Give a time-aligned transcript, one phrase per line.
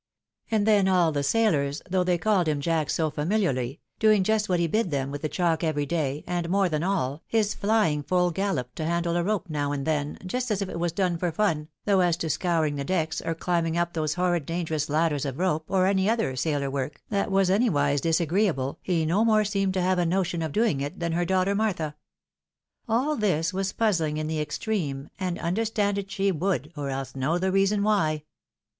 [0.49, 4.59] And then all the sailors, though they called him Jack so familiarly, doing just what
[4.59, 8.33] he bid them with the chalk every day, and more than all, his flying fuU
[8.33, 11.31] gallop to handle a rope now and then, just as if it was done for
[11.31, 15.35] fun, though as to scouring the decks, or climbing up those horrid dangerous ladders of
[15.35, 19.99] rope^or any other sailor work, that was anywise disagreeable, he no more seemed to have
[19.99, 21.95] a notion of doing it than her daughter Martha.
[22.89, 27.37] AH this was puzzhng in the extreme, and understand it she would, or else know
[27.37, 28.23] the reason why.